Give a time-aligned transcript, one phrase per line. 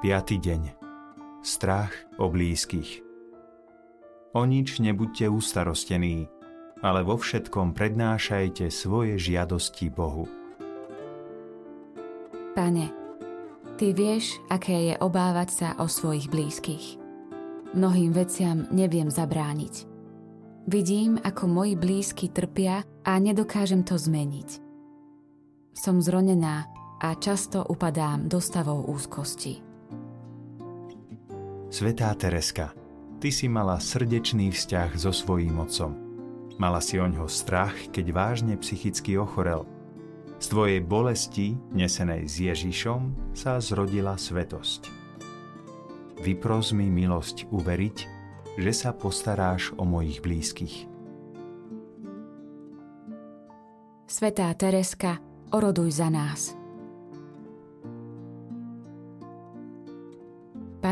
[0.00, 0.40] 5.
[0.40, 0.62] deň.
[1.44, 3.04] Strach o blízkych.
[4.32, 6.24] O nič nebuďte ustarostení,
[6.80, 10.24] ale vo všetkom prednášajte svoje žiadosti Bohu.
[12.56, 12.88] Pane,
[13.76, 16.96] Ty vieš, aké je obávať sa o svojich blízkych.
[17.76, 19.84] Mnohým veciam neviem zabrániť.
[20.64, 24.64] Vidím, ako moji blízky trpia a nedokážem to zmeniť.
[25.76, 26.72] Som zronená
[27.04, 29.69] a často upadám do stavov úzkosti.
[31.70, 32.74] Svetá Tereska,
[33.22, 35.94] ty si mala srdečný vzťah so svojím otcom.
[36.58, 39.62] Mala si o ňo strach, keď vážne psychicky ochorel.
[40.42, 44.90] Z tvojej bolesti, nesenej s Ježišom, sa zrodila svetosť.
[46.18, 47.98] Vypros mi milosť uveriť,
[48.58, 50.90] že sa postaráš o mojich blízkych.
[54.10, 55.22] Svetá Tereska,
[55.54, 56.59] oroduj za nás.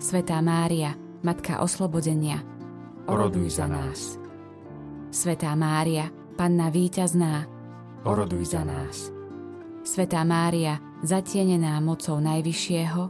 [0.00, 2.40] Svetá Mária, Matka oslobodenia,
[3.04, 4.16] Oroduj za nás.
[5.12, 6.08] Svetá Mária,
[6.40, 7.44] Panna víťazná,
[8.08, 9.12] Oroduj za nás.
[9.84, 13.02] Svetá Mária, zatienená mocou Najvyššieho,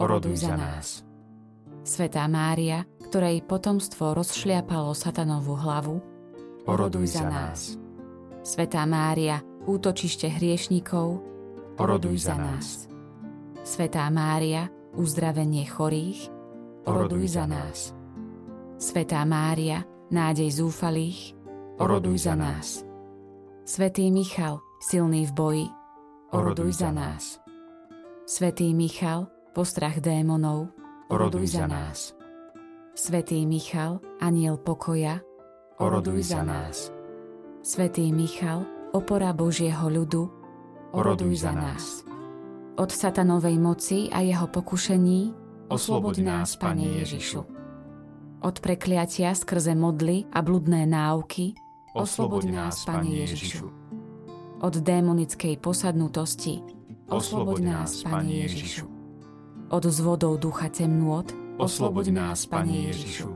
[0.00, 1.04] Oroduj za nás.
[1.84, 6.00] Svetá Mária, ktorej potomstvo rozšliapalo satanovú hlavu,
[6.64, 7.76] Oroduj za nás.
[8.40, 11.20] Svetá Mária, útočište hriešnikov,
[11.76, 12.88] Oroduj za nás.
[13.60, 16.30] Svetá Mária, uzdravenie chorých,
[16.88, 17.92] Oroduj za nás.
[18.80, 21.36] Svetá Mária, nádej zúfalých,
[21.76, 22.84] Oroduj za nás.
[23.64, 25.66] Svetý Michal, silný v boji,
[26.32, 27.38] Oroduj za nás.
[28.24, 30.72] Svetý Michal, postrach démonov,
[31.10, 32.14] Oroduj za nás.
[32.94, 35.20] Svetý Michal, aniel pokoja,
[35.80, 36.92] Oroduj za nás.
[37.60, 40.28] Svetý Michal, opora Božieho ľudu,
[40.96, 42.02] Oroduj za nás.
[42.76, 45.34] Od satanovej moci a jeho pokušení,
[45.70, 47.44] Osloboď nás, Pane Ježišu.
[48.42, 51.54] od prekliatia skrze modly a bludné náuky,
[51.94, 53.70] Osloboď nás, Pane Ježišu.
[54.62, 56.62] od démonickej posadnutosti,
[57.10, 58.86] Osloboď nás, Pane Ježišu.
[59.70, 61.26] od zvodov ducha temnôt,
[61.58, 63.28] Osloboď nás, Pane Ježišu.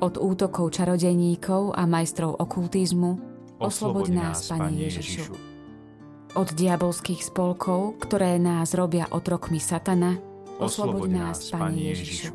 [0.00, 3.18] od útokov čarodejníkov a majstrov okultizmu,
[3.58, 5.47] Osloboď nás, Pane Ježišu.
[6.38, 10.22] Od diabolských spolkov, ktoré nás robia otrokmi satana,
[10.62, 12.30] Osloboď nás, Pane Ježišu.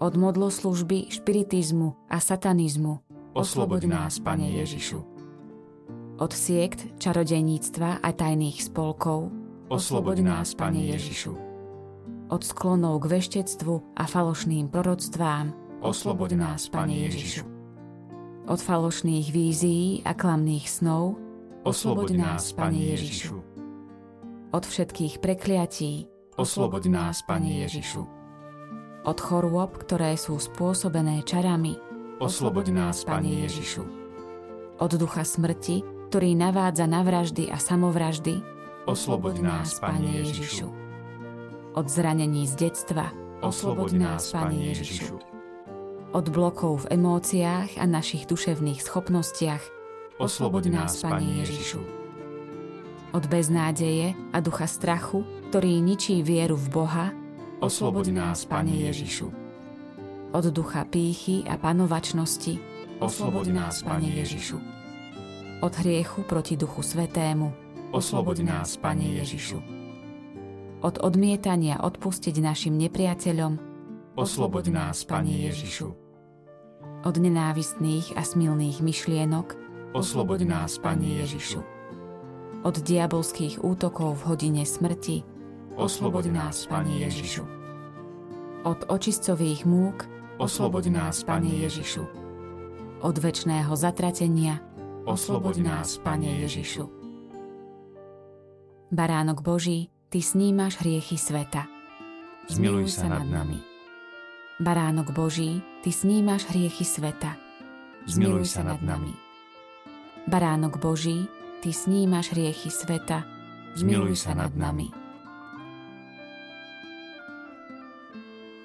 [0.00, 3.04] od modloslužby, špiritizmu a satanizmu,
[3.36, 5.04] Osloboď nás, Pane Ježišu.
[6.16, 9.28] od siekt, čarodejníctva a tajných spolkov,
[9.68, 11.36] Osloboď nás, Pane Ježišu.
[12.32, 15.52] od sklonov k veštectvu a falošným proroctvám,
[15.84, 17.44] Osloboď nás, Pane Ježišu.
[18.48, 21.25] od falošných vízií a klamných snov,
[21.66, 23.42] Osloboď nás, Pane Ježišu.
[24.54, 26.06] od všetkých prekliatí,
[26.38, 28.06] Osloboď nás, Pane Ježišu.
[29.02, 31.74] od chorôb, ktoré sú spôsobené čarami,
[32.22, 33.82] Osloboď nás, Pane Ježišu.
[34.78, 38.46] od ducha smrti, ktorý navádza na vraždy a samovraždy,
[38.86, 40.70] Osloboď nás, Pane Ježišu.
[41.74, 43.10] od zranení z detstva,
[43.42, 45.18] Osloboď nás, Pane Ježišu.
[46.14, 49.75] od blokov v emóciách a našich duševných schopnostiach,
[50.16, 51.80] Osloboď nás, Pane Ježišu.
[53.12, 57.06] od beznádeje a ducha strachu, ktorý ničí vieru v Boha,
[57.60, 59.28] Osloboď nás, Pane Ježišu.
[60.32, 62.56] od ducha pýchy a panovačnosti,
[63.00, 64.56] Osloboď nás, Pane Ježišu.
[65.60, 67.52] od hriechu proti duchu svetému,
[67.92, 69.60] Osloboď nás, Pane Ježišu.
[70.80, 73.52] od odmietania odpustiť našim nepriateľom,
[74.16, 75.88] Osloboď nás, Pane Ježišu.
[77.04, 79.65] od nenávistných a smilných myšlienok,
[79.96, 81.64] Osloboď nás, Pane Ježišu.
[82.68, 85.24] od diabolských útokov v hodine smrti,
[85.72, 87.40] Osloboď nás, Pane Ježišu.
[88.68, 90.04] od očistcových múk,
[90.36, 92.04] Osloboď nás, Pane Ježišu.
[93.00, 94.60] od väčšného zatratenia,
[95.08, 96.92] Osloboď nás, Pane Ježišu.
[98.92, 101.64] Baránok Boží, Ty snímaš hriechy sveta.
[102.52, 103.58] Zmiluj sa nad nami.
[104.60, 107.32] Baránok Boží, Ty snímaš hriechy sveta.
[108.04, 109.25] Zmiluj sa nad nami.
[110.26, 111.30] Baránok Boží,
[111.62, 113.22] Ty snímaš hriechy sveta.
[113.78, 114.90] Zmiluj sa nad nami.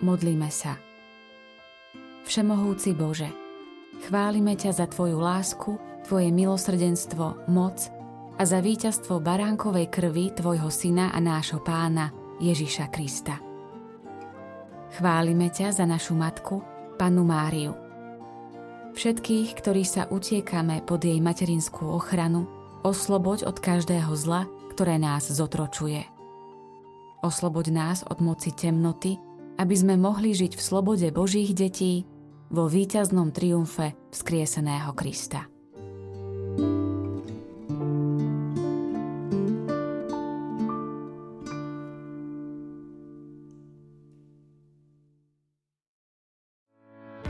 [0.01, 0.81] Modlíme sa.
[2.25, 3.29] Všemohúci Bože,
[4.05, 7.77] chválime ťa za Tvoju lásku, Tvoje milosrdenstvo, moc
[8.37, 12.09] a za víťazstvo baránkovej krvi Tvojho Syna a nášho Pána
[12.41, 13.37] Ježiša Krista.
[14.97, 16.65] Chválime ťa za našu matku,
[16.97, 17.80] Panu Máriu.
[19.01, 22.45] Všetkých, ktorí sa utiekame pod jej materinskú ochranu,
[22.85, 24.45] osloboď od každého zla,
[24.77, 26.05] ktoré nás zotročuje.
[27.25, 29.17] Osloboď nás od moci temnoty,
[29.57, 32.05] aby sme mohli žiť v slobode Božích detí
[32.53, 35.49] vo víťaznom triumfe vzkrieseného Krista.